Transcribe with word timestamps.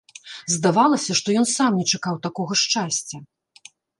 Здавалася, 0.53 1.11
што 1.19 1.27
ён 1.41 1.45
сам 1.51 1.77
не 1.83 1.85
чакаў 1.97 2.15
такога 2.25 2.53
шчасця. 2.65 3.17